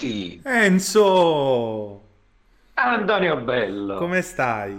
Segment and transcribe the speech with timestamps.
[0.00, 0.42] Pronti?
[0.44, 2.02] Enzo,
[2.74, 3.98] Antonio Bello.
[3.98, 4.74] come stai?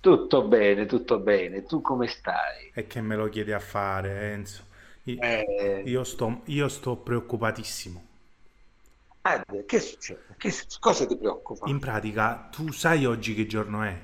[0.00, 1.64] Tutto bene, tutto bene.
[1.64, 2.72] Tu come stai?
[2.72, 4.62] E che me lo chiedi a fare, Enzo?
[5.04, 8.04] I- Eh, Io sto, io sto preoccupatissimo.
[9.22, 10.24] Ed, che succede?
[10.38, 10.50] Che
[10.80, 11.70] cosa ti preoccupa?
[11.70, 14.00] In pratica, tu sai oggi che giorno è?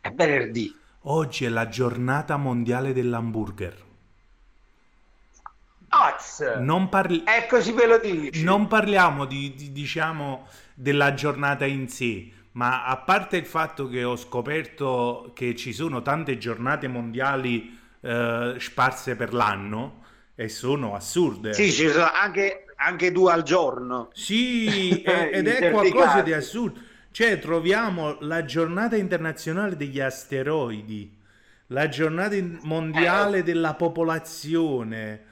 [0.00, 0.72] È venerdì.
[1.06, 3.84] Oggi è la giornata mondiale dell'hamburger.
[5.94, 6.58] Az!
[6.58, 8.42] Non parli- così ve lo dici.
[8.42, 14.02] Non parliamo di, di- diciamo, della giornata in sé, ma a parte il fatto che
[14.02, 20.02] ho scoperto che ci sono tante giornate mondiali eh, sparse per l'anno
[20.34, 21.52] e sono assurde.
[21.54, 24.10] Sì, ci sono anche, anche due al giorno.
[24.12, 26.44] Sì, ed è qualcosa di casi.
[26.46, 26.80] assurdo.
[27.12, 31.16] Cioè, troviamo la giornata internazionale degli asteroidi,
[31.68, 35.26] la giornata mondiale della popolazione.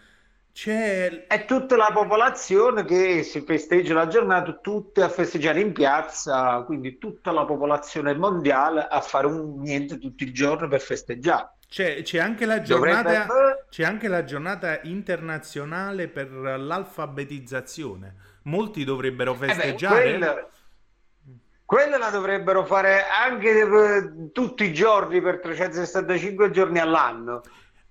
[0.52, 6.62] C'è È tutta la popolazione che si festeggia la giornata, tutte a festeggiare in piazza,
[6.62, 11.56] quindi tutta la popolazione mondiale a fare un niente tutti i giorni per festeggiare.
[11.68, 13.66] C'è, c'è anche la giornata, Dovrebbe...
[13.70, 18.14] c'è anche la giornata internazionale per l'alfabetizzazione.
[18.44, 20.02] Molti dovrebbero Eh beh, festeggiare.
[20.02, 20.48] quella,
[21.64, 27.42] quella la dovrebbero fare anche eh, tutti i giorni per 365 giorni all'anno,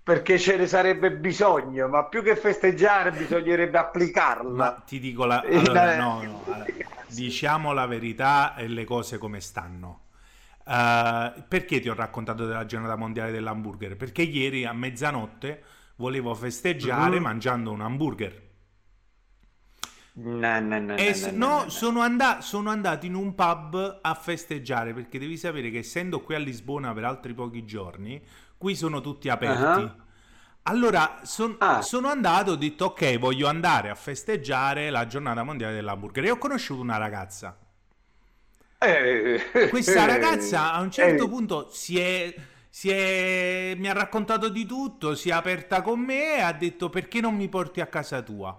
[0.04, 3.78] perché ce ne sarebbe bisogno, ma più che festeggiare bisognerebbe
[4.54, 4.84] Ma applicarla.
[4.86, 5.48] ti dico la...
[5.50, 6.70] Eh, allora, eh, no, no, allora,
[7.06, 10.08] diciamo la verità e le cose come stanno.
[10.66, 13.96] Eh, perché ti ho raccontato della giornata mondiale dell'hamburger?
[13.98, 15.64] Perché ieri a mezzanotte
[15.98, 17.22] volevo festeggiare Mhm.
[17.22, 18.50] mangiando un hamburger.
[20.16, 21.70] No, no, no, E no, no, no, no, no.
[21.70, 26.36] sono, anda- sono andato in un pub a festeggiare perché devi sapere che essendo qui
[26.36, 28.22] a Lisbona per altri pochi giorni,
[28.62, 29.82] qui sono tutti aperti.
[29.82, 29.96] Ah.
[30.66, 31.82] Allora son- Ah.
[31.82, 36.38] sono andato, ho detto ok, voglio andare a festeggiare la giornata mondiale dell'hamburger e ho
[36.38, 37.58] conosciuto una ragazza.
[38.78, 42.34] Eh, Questa ragazza a un certo eh, punto si è,
[42.70, 46.90] si è- mi ha raccontato di tutto, si è aperta con me e ha detto
[46.90, 48.56] perché non mi porti a casa tua?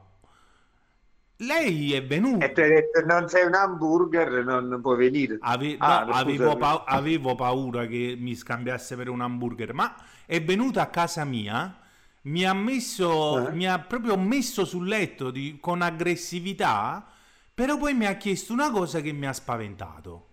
[1.43, 2.45] Lei è venuta.
[2.45, 5.39] E ti hai detto non sei un hamburger, non puoi venire.
[5.41, 9.95] Ave- Ah, no, avevo, pa- avevo paura che mi scambiasse per un hamburger, ma
[10.25, 11.77] è venuta a casa mia,
[12.23, 13.53] mi ha messo, Eh?
[13.53, 17.05] mi ha proprio messo sul letto di- con aggressività,
[17.53, 20.29] però poi mi ha chiesto una cosa che mi ha spaventato.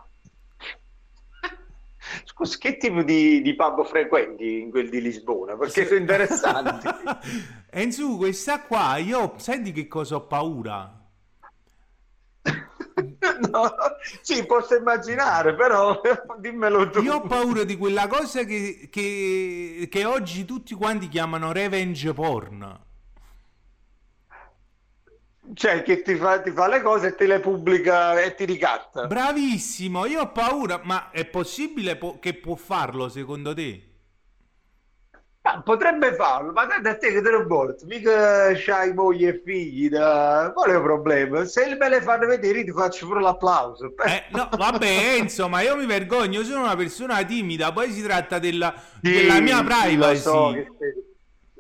[2.59, 5.57] che tipo di, di pub frequenti in quel di Lisbona?
[5.57, 6.89] Perché sono interessanti.
[7.71, 10.95] Enzo, questa qua, io senti che cosa ho paura?
[13.51, 13.71] No,
[14.21, 16.01] sì, posso immaginare, però
[16.39, 17.01] dimmelo tu.
[17.01, 22.79] Io ho paura di quella cosa che, che- che oggi tutti quanti chiamano revenge porn.
[25.55, 29.07] Cioè, che ti fa, ti fa le cose e te le pubblica e ti ricatta.
[29.07, 33.85] Bravissimo, io ho paura, ma è possibile po- che può farlo secondo te?
[35.43, 39.43] Ah, potrebbe farlo, ma guarda a te che te lo porti, mica c'hai moglie e
[39.43, 40.51] figli, da...
[40.55, 41.45] qual è il problema?
[41.47, 43.95] Se me le fanno vedere ti faccio pure l'applauso.
[44.05, 48.75] Eh, no, vabbè, insomma, io mi vergogno, sono una persona timida, poi si tratta della,
[49.03, 49.97] Sì, della mia privacy.
[49.97, 51.10] Lo so, che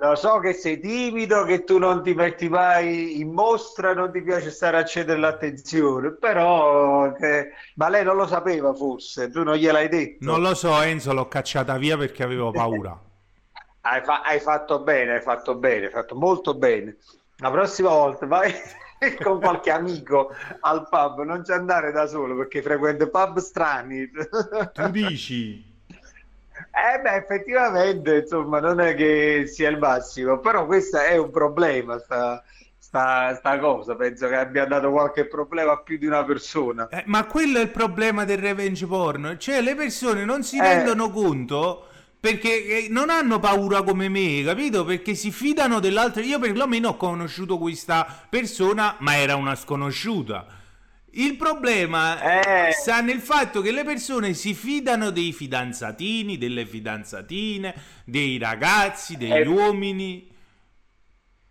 [0.00, 4.22] lo so che sei timido, che tu non ti metti mai in mostra, non ti
[4.22, 9.56] piace stare a cedere l'attenzione, però che- ma lei non lo sapeva forse, tu non
[9.56, 10.24] gliel'hai detto.
[10.24, 12.98] Non lo so, Enzo, l'ho cacciata via perché avevo paura.
[13.82, 16.96] Hai, fa- hai fatto bene, hai fatto bene, hai fatto molto bene.
[17.38, 18.52] La prossima volta vai
[19.22, 20.30] con qualche amico
[20.60, 24.10] al pub, non ci andare da solo perché frequento pub strani.
[24.74, 25.69] Tu dici?
[26.70, 31.98] Eh beh, effettivamente, insomma, non è che sia il massimo, però questo è un problema,
[31.98, 32.42] sta,
[32.78, 33.94] sta, sta cosa.
[33.96, 36.88] Penso che abbia dato qualche problema a più di una persona.
[36.88, 40.62] Eh, ma quello è il problema del revenge porn, cioè le persone non si Eh.
[40.62, 41.86] rendono conto
[42.20, 44.84] perché eh, non hanno paura come me, capito?
[44.84, 46.20] Perché si fidano dell'altro.
[46.22, 50.46] Io perlomeno ho conosciuto questa persona, ma era una sconosciuta.
[51.12, 52.72] Il problema Eh.
[52.72, 57.74] sta nel fatto che le persone si fidano dei fidanzatini, delle fidanzatine,
[58.04, 59.46] dei ragazzi, degli Eh.
[59.46, 60.28] uomini.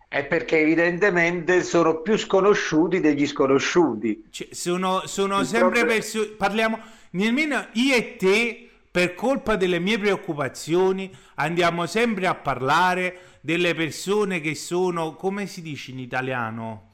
[0.08, 4.24] È perché evidentemente sono più sconosciuti degli sconosciuti.
[4.30, 6.26] Cioè, sono, sono sempre persone.
[6.28, 6.80] Parliamo
[7.10, 14.40] nemmeno io e te, per colpa delle mie preoccupazioni, andiamo sempre a parlare delle persone
[14.40, 16.89] che sono, come si dice in italiano?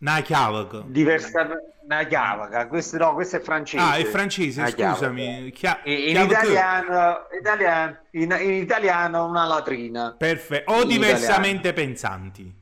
[0.00, 0.82] Una chiavaca.
[0.86, 1.72] Diversamente.
[1.88, 3.82] Una chiavaca, questo, no, questo è francese.
[3.82, 5.50] Ah, è francese, Una scusami.
[5.52, 10.14] Chia- In, in italiano, italiano- in, in italiano una latrina.
[10.18, 10.70] Perfetto.
[10.72, 12.54] O diversamente pensanti.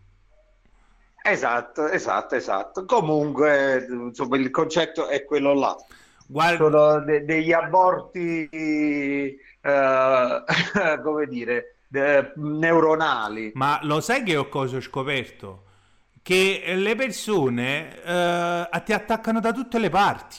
[1.25, 2.85] Esatto, esatto, esatto.
[2.85, 5.77] Comunque, insomma, il concetto è quello là.
[6.29, 9.37] Guarda, Sono de- degli aborti, eh,
[11.03, 13.50] come dire, de- neuronali.
[13.55, 15.65] ma lo sai che ho cosa ho scoperto?
[16.26, 20.38] Che le persone eh, ti attaccano da tutte le parti.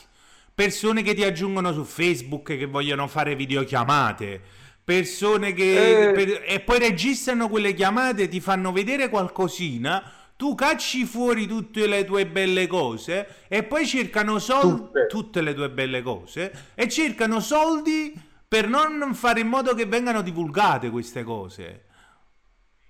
[0.54, 4.42] Persone che ti aggiungono su Facebook che vogliono fare videochiamate.
[4.84, 6.10] Persone che...
[6.10, 6.12] Eh.
[6.12, 10.04] per- e poi registrano quelle chiamate, ti fanno vedere qualcosina.
[10.36, 15.08] Tu cacci fuori tutte le tue belle cose e poi cercano soldi, Tutte.
[15.08, 18.14] tutte le tue belle cose e cercano soldi
[18.46, 21.86] per non fare in modo che vengano divulgate queste cose.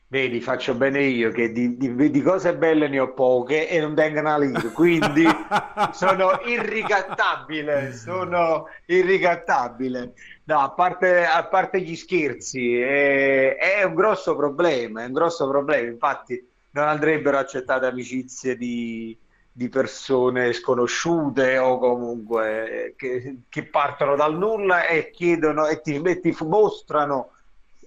[0.10, 3.94] Vedi, faccio bene io che di, di- di cose belle ne ho poche e non
[3.94, 5.26] vengono a lire, quindi
[5.92, 10.14] sono irricattabile, sono irricattabile.
[10.46, 15.46] No, a parte, a parte gli scherzi, è, è un grosso problema, è un grosso
[15.50, 15.90] problema.
[15.90, 19.18] Infatti non andrebbero accettate amicizie di,
[19.52, 26.20] di persone sconosciute o comunque che, che partono dal nulla e chiedono e ti, e
[26.22, 27.32] ti mostrano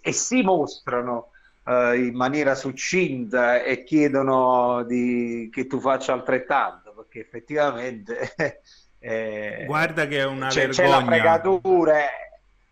[0.03, 1.30] e si mostrano
[1.71, 8.35] eh, in maniera succinta e chiedono di- che tu faccia altrettanto, perché effettivamente
[8.99, 11.05] eh, Guarda che è una c'è, c'è la vergogna.
[11.05, 12.09] fregatura, è,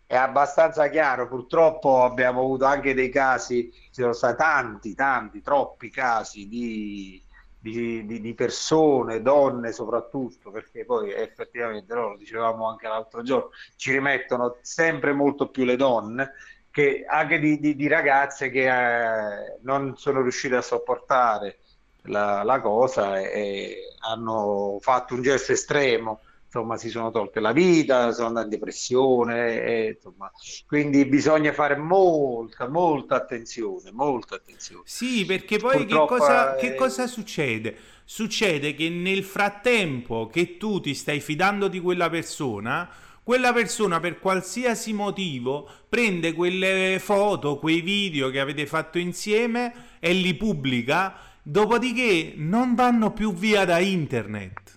[0.05, 1.27] è abbastanza chiaro.
[1.27, 7.23] Purtroppo abbiamo avuto anche dei casi, ci sono stati tanti, tanti, troppi casi di,
[7.57, 13.49] di- di- di persone, donne soprattutto, perché poi effettivamente, no, lo dicevamo anche l'altro giorno,
[13.75, 16.33] ci rimettono sempre molto più le donne
[16.71, 21.59] che anche di, di- di ragazze che eh, non sono riuscite a sopportare
[22.03, 28.11] la, la cosa e, hanno fatto un gesto estremo, insomma, si sono tolte la vita,
[28.11, 30.31] sono andate in depressione, e, insomma,
[30.65, 34.83] quindi bisogna fare molta, molta attenzione, molta attenzione.
[34.85, 37.75] Sì, perché poi che cosa, eh, che cosa succede?
[38.05, 42.89] Succede che nel frattempo che tu ti stai fidando di quella persona,
[43.29, 50.13] quella persona per qualsiasi motivo prende quelle foto, quei video che avete fatto insieme e
[50.13, 54.68] li pubblica, dopodiché non vanno più via da internet.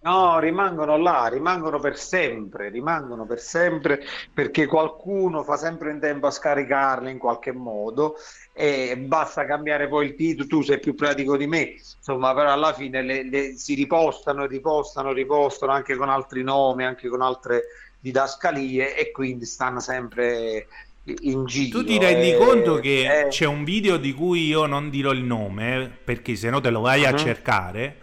[0.00, 4.00] No, rimangono là, rimangono per sempre, rimangono per sempre
[4.32, 8.14] perché qualcuno fa sempre in tempo a scaricarli in qualche modo
[8.52, 12.72] e basta cambiare poi il titolo, tu sei più pratico di me, insomma, però alla
[12.72, 17.64] fine le- le- si ripostano, ripostano, ripostano anche con altri nomi, anche con altre
[17.98, 20.68] didascalie e quindi stanno sempre
[21.22, 21.80] in giro.
[21.80, 25.10] Tu ti rendi e- conto che eh, c'è un video di cui io non dirò
[25.10, 27.16] il nome, eh, perché se no te lo vai a Mhm.
[27.16, 27.96] cercare.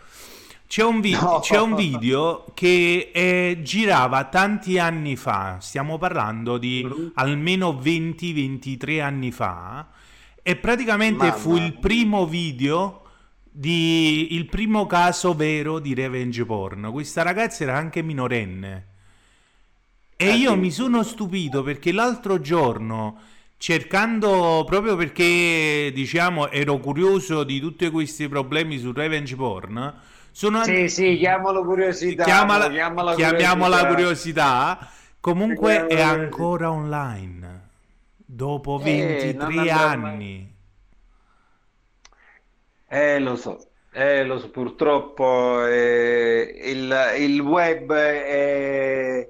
[0.76, 1.40] C'è un, vi- No.
[1.42, 7.12] c'è un video che eh, girava tanti anni fa, stiamo parlando di Mhm.
[7.14, 9.88] almeno 20-23 anni fa,
[10.44, 13.04] e praticamente Mamma fu il primo video
[13.50, 16.90] di il primo caso vero di revenge porn.
[16.92, 18.86] Questa ragazza era anche minorenne.
[20.18, 20.58] E Eh, io sì.
[20.58, 23.18] mi sono stupito perché l'altro giorno,
[23.58, 29.94] cercando proprio perché diciamo ero curioso di tutti questi problemi sul revenge porn,
[30.36, 34.78] sono and- Sì, sì, chiamalo curiosità, chiamala- chiamala chiamiamola curiosità.
[34.78, 34.90] curiosità.
[35.22, 37.70] Comunque è ancora online
[38.18, 40.14] dopo Eh, non 23 andrà mai.
[40.14, 40.54] anni.
[42.88, 49.28] Eh, lo so, eh, lo so, purtroppo eh, il, il web è,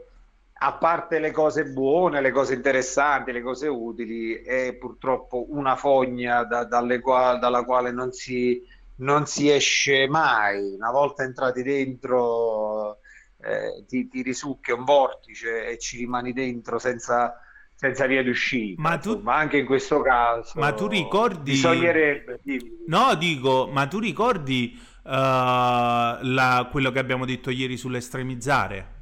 [0.53, 6.43] a parte le cose buone, le cose interessanti, le cose utili, è purtroppo una fogna
[6.43, 6.99] da- dalle
[7.39, 8.61] dalla quale non si,
[8.97, 10.73] non si esce mai.
[10.75, 12.99] Una volta entrati dentro,
[13.41, 17.39] eh, ti, ti risucchia un vortice e ci rimani dentro senza,
[17.75, 18.81] senza via d'uscita.
[18.81, 22.83] Ma tu- Insomma, anche in questo caso Ma tu ricordi- bisognerebbe, dimmi.
[22.87, 28.93] No, dico, ma tu ricordi eh, la- quello che abbiamo detto ieri sull'estremizzare?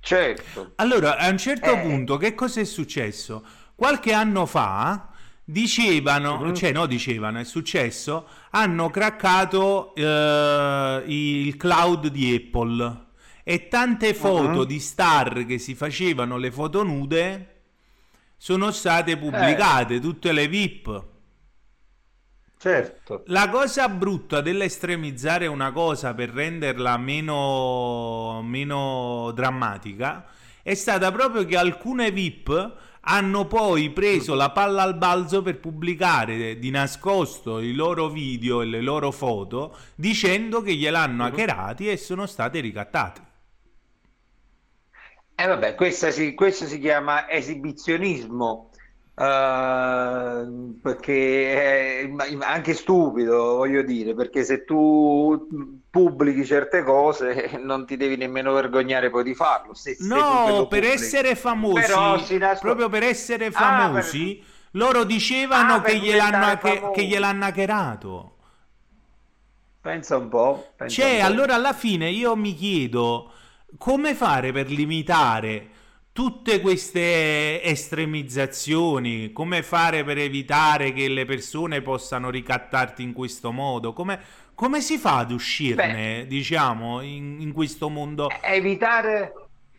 [0.00, 0.72] Certo.
[0.76, 1.78] Allora, a un certo Eh.
[1.80, 3.44] punto, che cosa è successo?
[3.74, 5.08] Qualche anno fa
[5.44, 6.54] dicevano, Mhm.
[6.54, 13.06] cioè no, dicevano, è successo, hanno craccato eh, il cloud di Apple
[13.44, 14.64] e tante foto Mhm.
[14.64, 17.46] di star che si facevano le foto nude
[18.36, 21.04] sono state pubblicate, tutte le VIP.
[22.58, 23.24] Certo.
[23.26, 30.26] La cosa brutta dell'estremizzare una cosa per renderla meno, meno drammatica
[30.62, 36.58] è stata proprio che alcune VIP hanno poi preso la palla al balzo per pubblicare
[36.58, 42.26] di nascosto i loro video e le loro foto dicendo che gliel'hanno hackerati e sono
[42.26, 43.30] state ricattate.
[45.34, 48.70] E eh vabbè, questo si, questo si chiama esibizionismo,
[49.14, 57.96] uh, perché è anche stupido, voglio dire, perché se tu pubblichi certe cose non ti
[57.96, 59.74] devi nemmeno vergognare poi di farlo.
[59.74, 62.60] Se, no, se per essere famosi, nasco...
[62.60, 64.80] proprio per essere famosi, ah, per...
[64.80, 68.36] loro dicevano ah, che, gliel'hanno, che, che gliel'hanno hackerato.
[69.80, 70.72] Pensa un po'.
[70.76, 71.26] Pensa cioè, un po'.
[71.26, 73.32] allora alla fine io mi chiedo
[73.78, 75.70] come fare per limitare
[76.12, 83.92] tutte queste estremizzazioni, come fare per evitare che le persone possano ricattarti in questo modo?
[83.94, 84.20] Come,
[84.54, 88.28] come si fa ad uscirne, Beh, diciamo, in, in, questo mondo?
[88.42, 89.32] Evitare,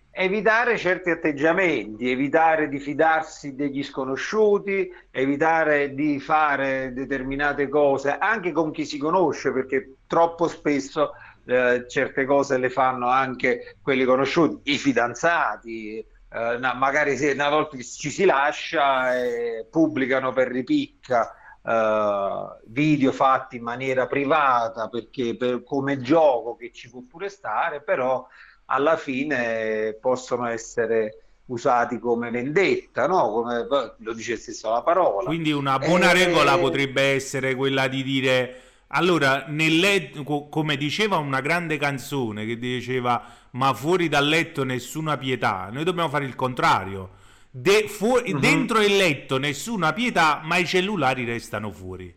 [0.10, 8.72] evitare certi atteggiamenti, evitare di fidarsi degli sconosciuti, evitare di fare determinate cose anche con
[8.72, 11.12] chi si conosce, perché troppo spesso
[11.46, 17.78] eh, certe cose le fanno anche quelli conosciuti, i fidanzati, eh, magari se una volta
[17.78, 21.32] ci si lascia e pubblicano per ripicca
[21.64, 27.84] eh, video fatti in maniera privata perché per, come gioco che ci può pure stare,
[27.84, 28.26] però
[28.66, 33.30] alla fine possono essere usati come vendetta, no?
[33.30, 35.26] come lo dice stesso la parola.
[35.28, 36.26] Quindi una buona e...
[36.26, 38.62] regola potrebbe essere quella di dire
[38.94, 45.18] allora, nel letto, come diceva una grande canzone che diceva ma fuori dal letto nessuna
[45.18, 47.22] pietà, noi dobbiamo fare il contrario.
[47.50, 48.40] De, fuori, uh-huh.
[48.40, 52.16] Dentro il letto nessuna pietà, ma i cellulari restano fuori.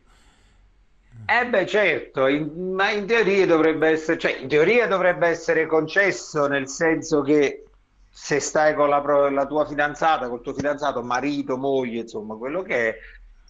[1.28, 6.46] Eh beh certo, in, ma in teoria dovrebbe essere, cioè in teoria dovrebbe essere concesso
[6.46, 7.64] nel senso che
[8.10, 12.88] se stai con la, la tua fidanzata, col tuo fidanzato, marito, moglie, insomma, quello che
[12.88, 12.96] è,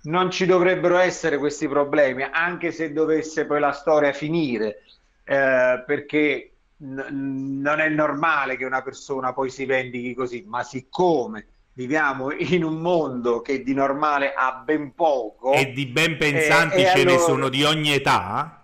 [0.06, 4.82] non ci dovrebbero essere questi problemi, anche se dovesse poi la storia finire,
[5.24, 11.46] eh, perché n- non è normale che una persona poi si vendichi così, ma siccome
[11.72, 16.86] viviamo in un mondo che di normale ha ben poco e di ben pensanti eh,
[16.86, 17.10] ce allora...
[17.10, 18.62] ne sono di ogni età.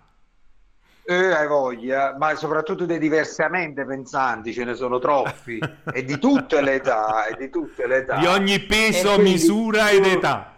[1.05, 5.59] Eh, hai voglia, ma soprattutto dei diversamente pensanti ce ne sono troppi
[5.93, 8.17] e di tutte le età, e di tutte le età.
[8.19, 10.55] Di ogni peso, misura ed età.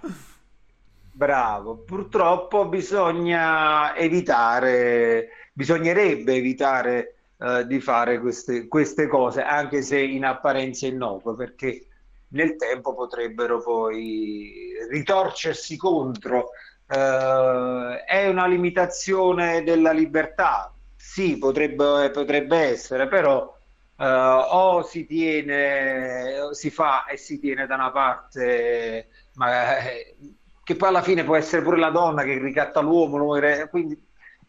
[1.16, 10.26] Bravo, purtroppo bisogna evitare, bisognerebbe evitare eh, di fare queste, queste, cose, anche se in
[10.26, 11.88] apparenza innocue, perché
[12.32, 16.50] nel tempo potrebbero poi ritorcersi contro.
[16.86, 23.58] Eh, è una limitazione della libertà, sì, potrebbe, potrebbe essere, però
[23.98, 30.18] eh, o si tiene, si fa e si tiene da una parte, ma eh,
[30.66, 33.96] che poi alla fine può essere pure la donna che ricatta l'uomo, quindi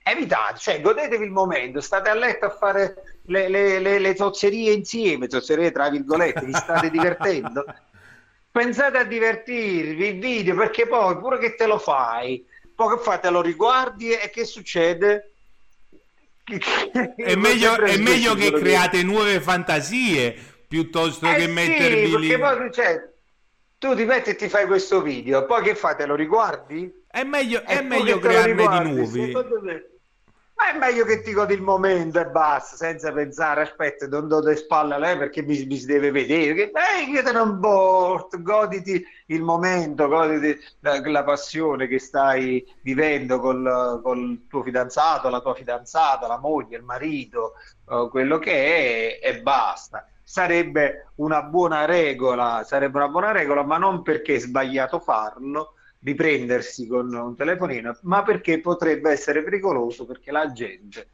[0.03, 4.73] evitate, cioè godetevi il momento, state a letto a fare le, le, le, le zozzerie
[4.73, 7.67] insieme, zozzerie tra virgolette, vi state divertendo.
[8.51, 12.43] Pensate a divertirvi, il video, perché poi pure che te lo fai,
[12.75, 15.33] poi che fai, te lo riguardi e che succede?
[17.15, 20.35] È meglio, è meglio che create nuove fantasie
[20.67, 22.39] piuttosto eh che sì, mettervi lì.
[22.39, 23.16] Poi, cioè,
[23.79, 25.97] tu ti metti e ti fai questo video, poi che fai?
[25.97, 27.05] Te lo riguardi?
[27.07, 29.33] È meglio, è meglio crearne di nuovi.
[30.59, 34.41] Ma è meglio che ti godi il momento e basta, senza pensare, aspetta, non do
[34.41, 36.55] le spalle a lei perché mi, mi si deve vedere.
[36.55, 42.67] Che, eh, io te non porto, goditi il momento, goditi la, la passione che stai
[42.81, 47.53] vivendo col, col, tuo fidanzato, la tua fidanzata, la moglie, il marito,
[47.89, 53.79] uh, quello che è, e basta sarebbe una buona regola, sarebbe una buona regola, ma
[53.79, 60.05] non perché è sbagliato farlo, di prendersi con un telefonino, ma perché potrebbe essere pericoloso
[60.05, 61.09] perché la gente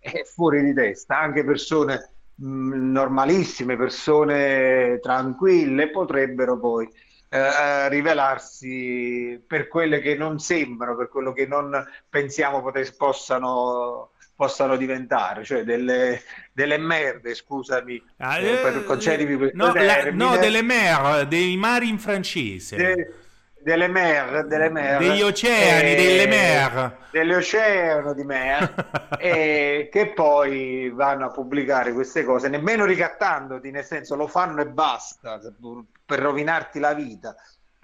[0.00, 6.88] è fuori di testa, anche persone mh, normalissime, persone tranquille potrebbero poi
[7.28, 14.76] eh, rivelarsi per quelle che non sembrano, per quello che non pensiamo potes- possano possano
[14.76, 20.62] diventare, cioè delle, delle merde, scusami, ah, eh, per, concedimi questo no, la, no, delle
[20.62, 22.76] mer, dei mari in francese.
[22.76, 23.14] De,
[23.66, 24.98] delle mer, delle mer.
[24.98, 26.98] Degli oceani, eh, delle mer.
[27.10, 34.14] Dell'oceano di mer, e che poi vanno a pubblicare queste cose, nemmeno ricattandoti, nel senso
[34.14, 35.40] lo fanno e basta,
[36.04, 37.34] per rovinarti la vita.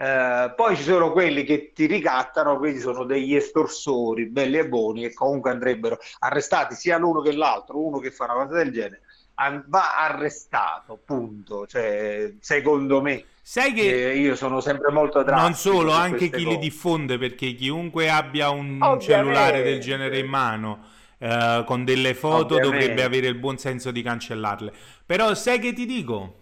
[0.03, 5.05] Eh, poi ci sono quelli che ti ricattano, quindi sono degli estorsori belli e buoni
[5.05, 9.03] e comunque andrebbero arrestati sia l'uno che l'altro, uno che fa una cosa del genere
[9.67, 11.69] va arrestato, punto.
[11.69, 13.25] Cioè, secondo me.
[13.41, 15.41] Sai che eh, io sono sempre molto drastico.
[15.41, 16.45] Non solo, anche chi cose.
[16.45, 19.05] li diffonde, perché chiunque abbia un Ovviamente.
[19.05, 20.81] cellulare del genere in mano
[21.19, 22.79] eh, con delle foto Ovviamente.
[22.79, 24.73] dovrebbe avere il buon senso di cancellarle.
[25.07, 26.42] Però sai che ti dico?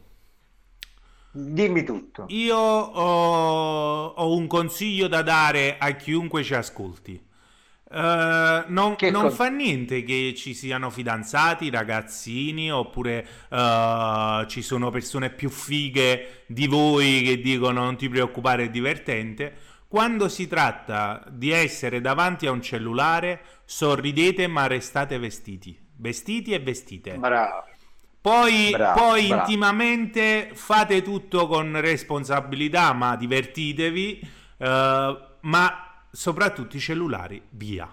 [1.33, 2.27] Dimmi tutto.
[2.29, 7.29] Io ho, ho un consiglio da dare a chiunque ci ascolti.
[7.93, 15.31] Uh, non, non fa niente che ci siano fidanzati, ragazzini, oppure uh, ci sono persone
[15.31, 19.55] più fighe di voi che dicono non ti preoccupare, è divertente.
[19.89, 25.77] Quando si tratta di essere davanti a un cellulare, sorridete ma restate vestiti.
[25.97, 27.17] Vestiti e vestite.
[27.17, 27.70] Bravo.
[28.21, 29.43] Poi, bravo, poi bravo.
[29.43, 34.31] intimamente fate tutto con responsabilità, ma divertitevi.
[34.59, 37.89] Uh, ma soprattutto i cellulari via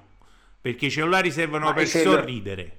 [0.60, 2.72] perché i cellulari servono Ma per cellu- sorridere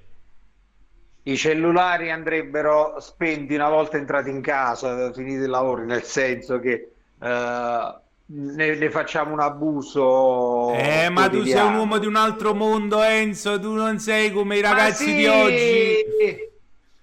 [1.23, 6.91] i cellulari andrebbero spenti una volta entrati in casa finiti il lavoro nel senso che
[7.19, 12.53] uh, ne, ne, facciamo un abuso eh ma tu sei un uomo di un altro
[12.53, 15.15] mondo Enzo tu non sei come i ragazzi sì!
[15.15, 16.47] di oggi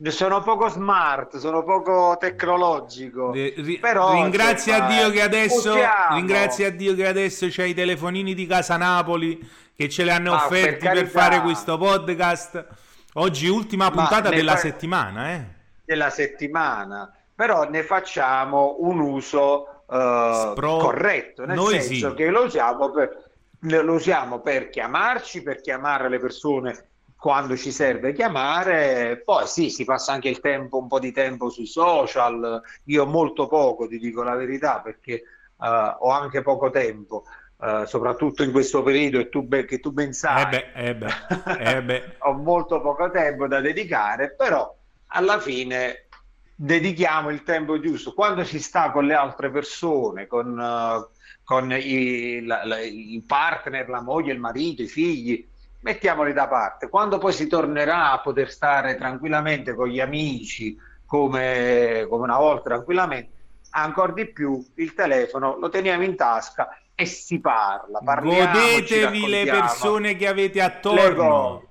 [0.09, 3.33] sono poco smart, sono poco tecnologico.
[3.33, 5.75] Ri- però, ringrazia a Dio che adesso
[6.11, 9.39] ringrazia a Dio che adesso c'hai i telefonini di Casa Napoli
[9.75, 12.67] che ce li hanno ah, offerti per, per, fare questo podcast.
[13.15, 14.59] Oggi ultima puntata della fa...
[14.59, 15.45] settimana, eh?
[15.85, 17.11] Della settimana.
[17.35, 20.77] Però ne facciamo un uso uh, Spro...
[20.79, 22.15] corretto, nel Noi senso sì.
[22.15, 23.25] che lo usiamo per
[23.61, 29.85] lo usiamo per chiamarci, per chiamare le persone quando ci serve chiamare, poi sì, si
[29.85, 34.23] passa anche il tempo, un po' di tempo sui social, io molto poco, ti dico
[34.23, 35.23] la verità, perché
[35.57, 35.67] uh,
[35.99, 37.25] ho anche poco tempo.
[37.59, 41.15] Uh, soprattutto in questo periodo e tu che tu ben sai eh beh, eh beh,
[41.59, 42.17] eh beh.
[42.29, 46.09] ho molto poco tempo da dedicare però alla fine
[46.55, 51.09] dedichiamo il tempo giusto quando si sta con le altre persone con, uh,
[51.45, 55.49] con i, la, la, i partner, la moglie, il marito, i figli
[55.87, 56.89] mettiamoli da parte.
[56.89, 60.77] Quando poi si tornerà a poter stare tranquillamente con gli amici,
[61.07, 63.31] come, come una volta tranquillamente,
[63.71, 68.01] ancora di più il telefono lo teniamo in tasca e si parla.
[68.03, 71.63] Godetevi le persone che avete attorno.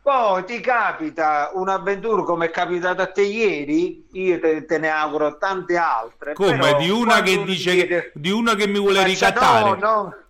[0.00, 5.36] Poi ti capita un'avventura come è capitato a te ieri, io te, te ne auguro
[5.36, 6.32] tante altre.
[6.32, 8.12] Come di una che dice chiede...
[8.14, 9.70] di una che mi vuole ricattare.
[9.70, 10.25] No, no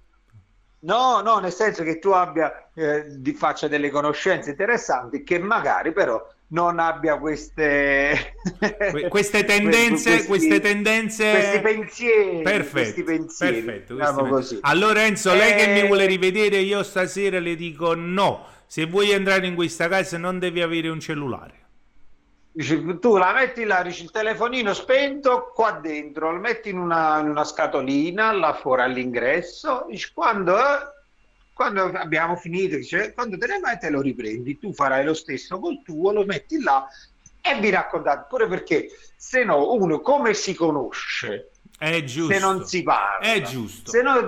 [0.86, 5.92] No, no, nel senso che tu abbia, eh, di, faccia delle conoscenze interessanti che magari
[5.92, 8.34] però non abbia queste,
[9.08, 12.42] queste tendenze, questi, queste tendenze, questi pensieri.
[12.42, 14.58] Perfetto, questi pensieri, perfetto diciamo così.
[14.62, 18.46] Allora Enzo, lei che mi vuole rivedere, io stasera le dico no.
[18.68, 21.65] Se vuoi entrare in questa casa non devi avere un cellulare.
[22.56, 27.28] Tu la metti là, dici il telefonino spento qua dentro, lo metti in una, in
[27.28, 30.56] una scatolina là fuori all'ingresso, dici, quando,
[31.52, 35.58] quando abbiamo finito, dice, quando te ne vai te lo riprendi, tu farai lo stesso
[35.58, 36.88] col tuo, lo metti là
[37.42, 41.50] e vi raccontate, pure perché se no uno come si conosce?
[41.78, 42.32] È giusto.
[42.32, 43.34] Se non si parla.
[43.34, 43.90] È giusto.
[43.90, 44.24] Se no,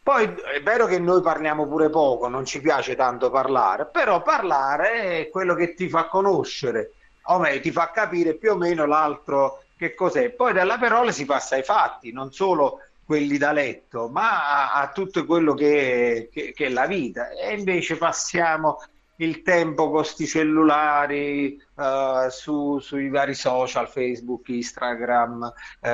[0.00, 5.18] poi è vero che noi parliamo pure poco, non ci piace tanto parlare, però parlare
[5.18, 6.92] è quello che ti fa conoscere
[7.28, 10.30] o meglio ti fa capire più o meno l'altro che cos'è.
[10.30, 14.90] Poi dalla parola si passa ai fatti, non solo quelli da letto, ma a, a
[14.90, 17.30] tutto quello che, che, che, è la vita.
[17.30, 18.82] E invece passiamo
[19.20, 25.88] il tempo con questi cellulari uh, su, sui vari social, Facebook, Instagram, uh,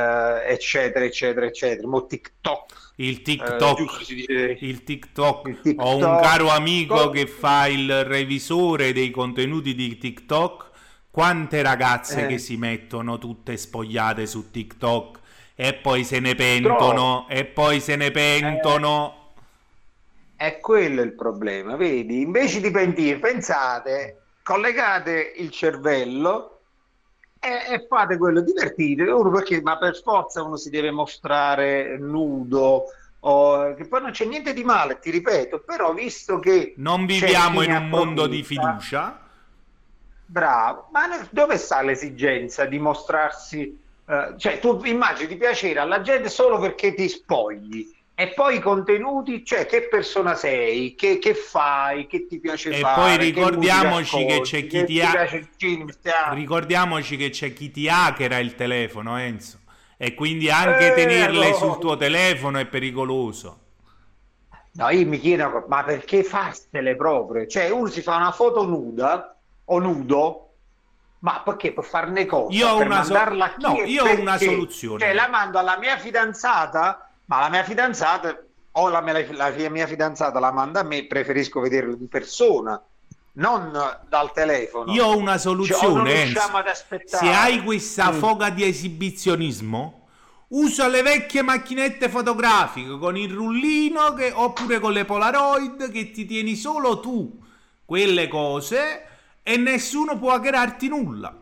[0.44, 1.86] eccetera, eccetera, eccetera.
[1.86, 2.92] Mo TikTok.
[2.96, 3.84] Il TikTok, uh,
[4.58, 5.48] il TikTok.
[5.48, 5.86] il TikTok.
[5.86, 10.72] Ho un caro amico che fa il revisore dei contenuti di TikTok
[11.14, 12.26] quante ragazze eh.
[12.26, 15.20] che si mettono tutte spogliate su TikTok
[15.54, 17.28] e poi se ne pentono Troppo.
[17.28, 19.34] e poi se ne pentono.
[20.36, 22.22] Eh, è quello il problema, vedi?
[22.22, 26.62] Invece di pentire, pensate, collegate il cervello
[27.38, 32.86] e, e fate quello, divertite, uno perché ma per forza uno si deve mostrare nudo
[33.20, 37.62] o, che poi non c'è niente di male, ti ripeto, però visto che non viviamo
[37.62, 39.23] in un mondo di fiducia
[40.26, 43.78] Bravo, ma dove sta l'esigenza di mostrarsi?
[44.06, 48.60] Uh, cioè, tu immagini di piacere alla gente solo perché ti spogli e poi i
[48.60, 53.14] contenuti, cioè che persona sei, che, che fai, che ti piace e fare.
[53.14, 55.28] E poi ricordiamoci che, c'è chi ti, ha...
[56.32, 59.58] ricordiamoci che c'è chi ti hackera il telefono, Enzo.
[59.96, 61.54] E quindi anche eh, tenerle no.
[61.54, 63.58] sul tuo telefono è pericoloso.
[64.72, 67.46] No, io mi chiedo, ma perché farsele proprio?
[67.46, 69.33] Cioè, uno si fa una foto nuda
[69.66, 70.38] o nudo,
[71.24, 71.72] Ma perché?
[71.72, 72.54] Per farne cosa?
[72.54, 73.14] Io ho per una, so-
[73.60, 74.98] no, io ho una soluzione.
[74.98, 78.38] Cioè, la mando alla mia fidanzata, ma la mia fidanzata
[78.72, 82.78] o la mia, la mia fidanzata la manda a me, preferisco vederlo di persona,
[83.36, 83.72] non
[84.06, 84.92] dal telefono.
[84.92, 87.24] Io ho una Cioè, soluzione, aspettare.
[87.26, 88.18] Se hai questa Mm.
[88.18, 90.08] foga di esibizionismo,
[90.48, 96.26] usa le vecchie macchinette fotografiche con il rullino che- oppure con le Polaroid che ti
[96.26, 97.40] tieni solo tu
[97.86, 99.06] quelle cose
[99.44, 101.32] e nessuno può hackerarti nulla.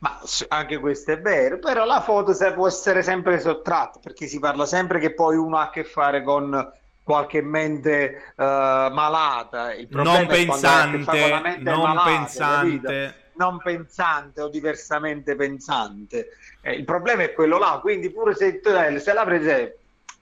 [0.00, 4.64] Ma anche questo è vero, però la foto può essere sempre sottratta, perché si parla
[4.64, 9.74] sempre che poi uno ha a che fare con qualche mente eh, malata.
[9.74, 12.80] Il problema Non pensante, mente non malata, pensante.
[12.80, 13.26] capito?
[13.38, 16.30] non pensante o diversamente pensante.
[16.60, 19.72] Eh, il problema è quello là, quindi pure se tu se la preservi,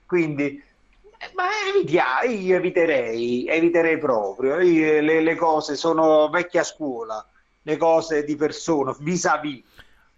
[0.05, 0.63] quindi
[1.35, 4.59] ma evitia- io eviterei, eviterei proprio.
[4.59, 7.25] Io- le, le cose sono vecchia scuola,
[7.63, 9.63] le cose di persona, vis-à-vis.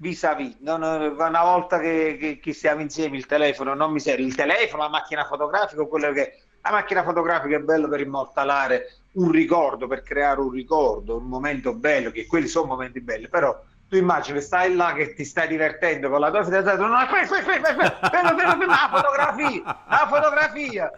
[0.01, 4.35] Vis-à-vis, Non- una volta che, che- che stiamo insieme il telefono non mi serve il
[4.35, 9.87] telefono, la macchina fotografica, quello che la macchina fotografica è bello per immortalare un ricordo,
[9.87, 13.57] per creare un ricordo, un momento bello, che quelli sono momenti belli, però
[13.89, 17.73] tu immagini, stai là che ti stai divertendo con la tua fidanzata, no, aspetta, aspetta,
[17.73, 20.91] fermo, fermo, fermo, la fotografia, la fotografia.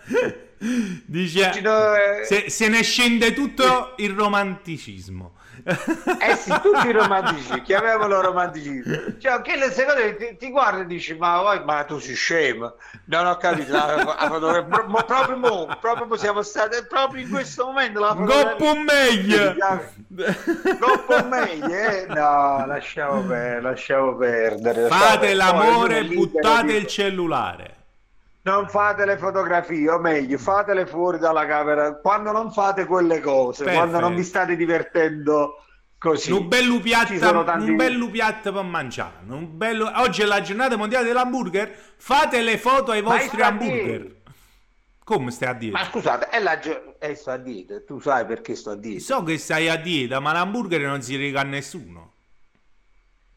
[1.05, 5.35] Dice, eh, se, se ne scende tutto il romanticismo.
[5.63, 8.95] Eh sì, tutti i romantici, chiamiamolo romanticismo.
[9.19, 12.75] Cioè, che le seconde ti, ti guardi e dici, ma, vai, ma tu sei scemo.
[13.05, 17.23] Non ho capito, la, la fotografia- pro- mo- proprio mo, proprio mo siamo stati, proprio
[17.23, 19.55] in questo momento la fotografia- Goppo meglio!
[20.79, 22.05] Troppo meglio, eh?
[22.07, 24.87] No, lasciamo, per- lasciamo perdere.
[24.87, 27.75] Fate l'amore buttate il cellulare.
[28.43, 33.63] Non fate le fotografie, o meglio, fatele fuori dalla camera quando non fate quelle cose,
[33.63, 33.85] Perfetto.
[33.85, 35.63] quando non vi state divertendo
[35.99, 36.31] così.
[36.31, 39.17] Un bello Ci piatto, tanti- un bello piatto per mangiare.
[39.21, 39.91] Bello...
[39.95, 41.71] Oggi è la giornata mondiale dell'hamburger.
[41.97, 44.19] Fate le foto ai vostri hamburger.
[45.03, 45.71] Come stai a dire?
[45.73, 49.03] Ma scusate, è la gio- eh, sto a dieta, tu sai perché sto a dieta.
[49.03, 52.13] So che stai a dieta, ma l'hamburger non si rega a nessuno.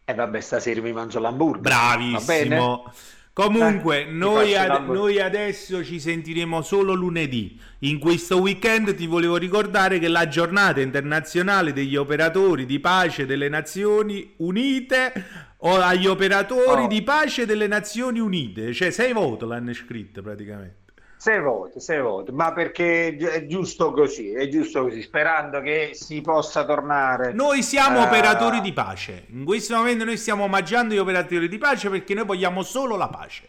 [0.05, 1.61] E vabbè, stasera mi mangio l'hamburger.
[1.63, 2.93] Bravissimo.
[3.35, 7.61] Comunque, Eh, noi, ad- noi adesso ci sentiremo solo lunedì.
[7.81, 13.49] In questo weekend ti volevo ricordare che la giornata internazionale degli operatori di pace delle
[13.49, 15.13] Nazioni Unite
[15.59, 16.87] o agli operatori Oh.
[16.87, 18.73] di pace delle Nazioni Unite.
[18.73, 20.84] Cioè, sei voto l'hanno scritto praticamente.
[21.25, 26.21] Sei volte, sei volte, ma perché è giusto così, è giusto così, sperando che si
[26.21, 27.33] possa tornare.
[27.33, 29.25] Noi siamo eh, operatori di pace.
[29.31, 33.09] In questo momento noi stiamo omaggiando gli operatori di pace perché noi vogliamo solo la
[33.09, 33.49] pace.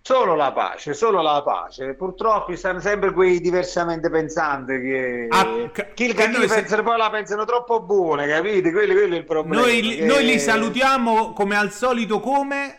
[0.00, 1.92] Solo la pace, solo la pace.
[1.92, 5.44] Purtroppo ci stanno sempre quei diversamente pensanti che, Ah,
[5.92, 8.72] chi, che che noi se- pensano, poi la pensano troppo buone, capite?
[8.72, 9.60] Quello, quello è il problema.
[9.60, 12.78] Noi, li- che- noi li salutiamo come al solito come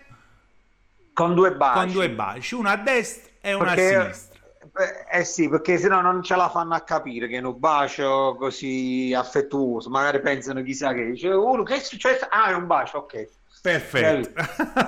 [1.13, 1.77] con due baci.
[1.77, 4.31] con due baci, uno a destra e uno a Perché- sinistra.
[5.11, 8.35] Eh, eh sì, perché sennò non ce la fanno a capire che è un bacio
[8.39, 9.89] così affettuoso.
[9.89, 12.25] Magari pensano chissà che dice uno che è successo?
[12.29, 13.27] Ah, è un bacio, ok.
[13.61, 14.31] Perfetto.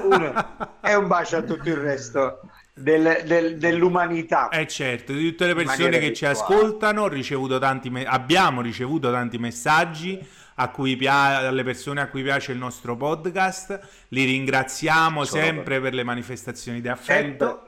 [0.04, 0.34] Uno
[0.82, 2.40] è un bacio a tutto il resto
[2.74, 4.50] del- del- dell'umanità.
[4.50, 6.32] Eh certo, di tutte le persone che ci virtuale.
[6.62, 12.24] ascoltano, ricevuto tanti me- abbiamo ricevuto tanti messaggi a cui pia- alle persone a cui
[12.24, 13.80] piace il nostro podcast.
[14.10, 17.46] Li ringraziamo Sono sempre per le manifestazioni di affetto.
[17.48, 17.65] Sempre,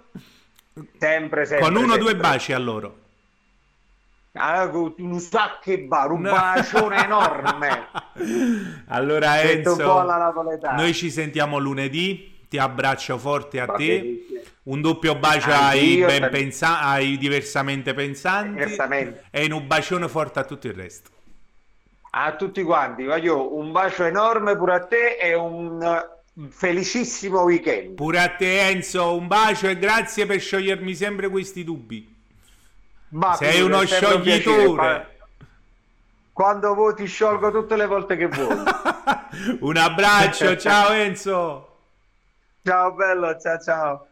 [0.98, 1.46] sempre.
[1.60, 2.28] Con uno o due sempre.
[2.30, 2.98] baci a loro.
[4.40, 6.32] Ah, un sacco e bar, un No.
[6.32, 7.88] bacione enorme.
[8.90, 12.36] allora Detto un po' alla Enzo, noi ci sentiamo lunedì.
[12.48, 14.00] Ti abbraccio forte a Va te.
[14.00, 14.42] benissimo.
[14.64, 19.24] Un doppio bacio ai, pensa- ai diversamente pensanti Diversamente.
[19.32, 21.10] e un bacione forte a tutto il resto.
[22.12, 25.80] A tutti quanti, voglio un bacio enorme pure a te e un
[26.50, 27.96] felicissimo weekend.
[27.96, 32.16] Pure a te Enzo, un bacio e grazie per sciogliermi sempre questi dubbi.
[33.10, 34.88] Ma Sei uno piacere, scioglitore.
[34.88, 35.08] ma-
[36.34, 38.56] Quando vuoi ti sciolgo tutte le volte che vuoi.
[39.62, 41.64] un abbraccio, ciao Enzo.
[42.64, 44.07] ciao bello, ciao ciao.